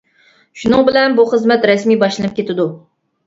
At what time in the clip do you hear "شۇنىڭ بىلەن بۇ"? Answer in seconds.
0.61-1.25